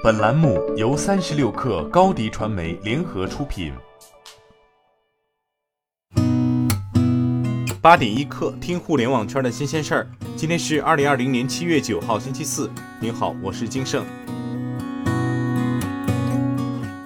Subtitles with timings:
[0.00, 3.72] 本栏目由三十六氪高低传媒联合出品。
[7.82, 10.10] 八点一刻，听互联网圈的新鲜事儿。
[10.36, 12.70] 今天是二零二零年七月九号，星期四。
[13.00, 14.06] 您好，我是金盛。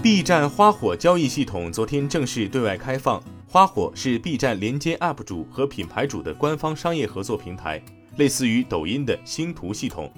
[0.00, 3.20] B 站花火交易系统昨天正式对外开放。
[3.48, 7.82] 花火是 B 站连接 UP 主和品牌主的官方商业合作平台，
[8.16, 10.12] 类似于抖音的星图系统。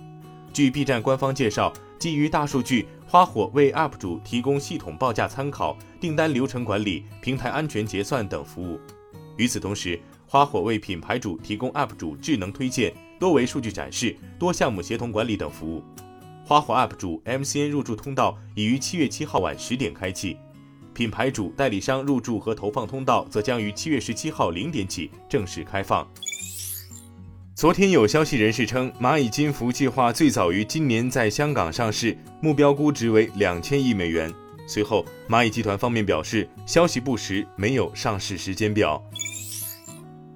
[0.53, 8.79] 据 B 站官方介绍，基于大数据，花火为 UP 主提供系统报价参考、订单流程管理、平台安全结算等服务。
[9.37, 15.83] 与此同时，花火为品牌主提供 UP 主智能推荐、多维数据展示、多项目协同管理等服务。
[16.45, 20.37] 花火 UP 主 MCN 入驻通道已于七月七号晚十点开启，
[20.95, 26.09] 品牌主代理商入驻和投放通道则将于七月十七号零点起正式开放。
[27.59, 34.33] 昨天有消息人士称，蚂蚁金服计划最早于今年在香港上市，目标估值为两千亿美元。
[34.69, 39.03] 随后，蚂蚁集团方面表示，消息不实，没有上市时间表。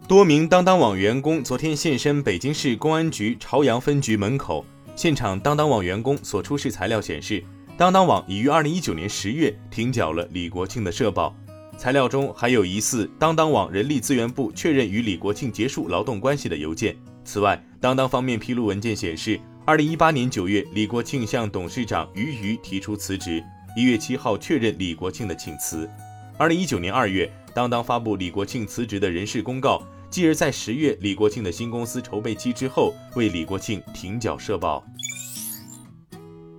[0.09, 7.41] 多名当当网员工昨天现身北京市公安局朝阳分局门口，现场当当网员工所出示材料显示，
[7.77, 11.33] 当当网已于二零一九年十月停缴了李国庆的社保。
[11.79, 16.97] 材料中还有疑似当当网人力资源部确认与李国庆结束劳动关系的邮件。
[17.25, 23.43] 此外，当当方面披露文件显示，二零一八年九月，李国庆向董事长于渝提出辞职，
[23.77, 25.89] 一月七号确认李国庆的请辞。
[26.37, 34.85] 二零一九年二月，当当发布李国庆辞职的人事公告，继而在十月李国庆的新公司筹备期之后，为李国庆停缴社保。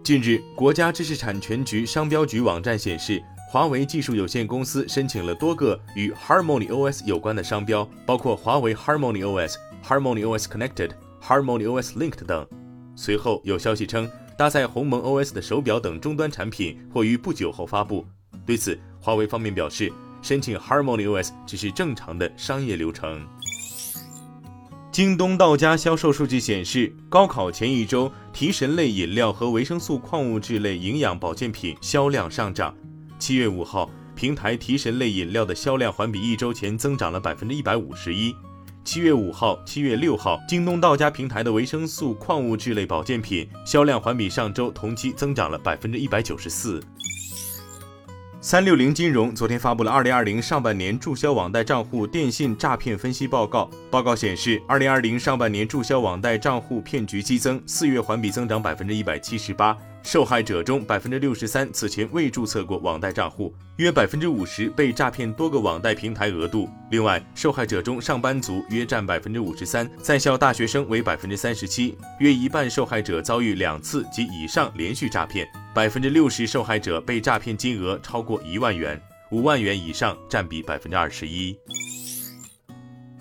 [0.01, 9.55] 近日，国家知识产权局商标局网站显示，华为技术有限公司申请了多个与 Harmony OS 有关的商标，包括华为 Harmony OS。
[9.85, 12.47] Harmony OS Connected、Harmony OS Linked 等。
[12.95, 18.05] 随后有消息称，搭载鸿蒙 OS 的手表等终端产品或于不久后发布。
[18.45, 23.27] 对此，华为方面表示，申请 Harmony OS 只是正常的商业流程。
[24.91, 32.73] 京东到家销售数据显示，高考前一周，提神类饮料和维生素矿物质类营养保健品销量上涨。
[33.17, 38.35] 七月五号，平台提神类饮料的销量环比一周前增长了百分之一百五十一。
[38.85, 46.83] 七月五号、七月六号，京东到家平台的维生素、矿物质类保健品销量环比上周同期增长了百分之一百九十四。
[48.45, 53.71] 三六零金融昨天发布了二零二零上半年注销网贷账户电信诈骗分析报告。
[53.89, 59.77] 报告显示，二零二零上半年注销网贷账户骗局激增，四月环比增长百分之一百七十八。
[60.03, 66.69] 受害者中，百分之六十三此前未注册过网贷账户，约百分之五十被诈骗多个网贷平台额度。
[66.91, 79.01] 另外，受害者中上班族约占百分之五十三，在校大学生为百分之三十七，约一半受害者遭遇两次及以上连续诈骗，百分之六十受害者被诈骗金额超过一万元，
[79.31, 81.57] 五万元以上占比百分之二十一。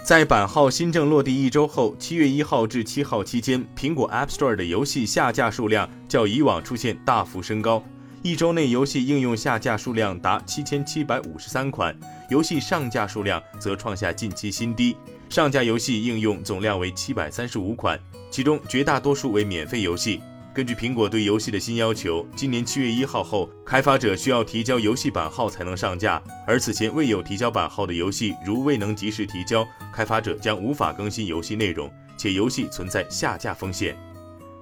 [0.05, 7.83] 在版号新政落地一周后，七月一号至七号期间，苹果 App Store 的游戏下架数量较以往出现大幅升高。
[8.21, 11.99] 一周内，游戏应用下架数量达七千七百五十三款，
[12.29, 14.95] 游戏上架数量则创下近期新低。
[15.31, 17.99] 上架游戏应用总量为七百三十五款，
[18.31, 20.21] 其中绝大多数为免费游戏。
[20.55, 26.23] 根据苹果对游戏的新要求，今年七月一号后，开发者需要提交游戏版号才能上架。
[26.47, 33.97] 而此前未有提交版号的游戏，如未能及时提交，开发者将无法更新游戏内容，且游戏存在下架风险。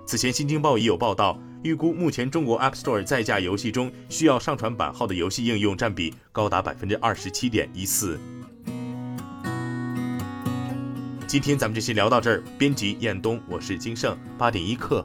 [0.07, 8.17] 此前，《新京报》已有报道，预估目前中国 App Store 在架游戏中需要上传版号的游戏应用占比高达百分之二十七点一四。
[11.27, 12.43] 今天咱们就先聊到这儿。
[12.59, 15.05] 编辑：彦东，我是金盛，八点一刻。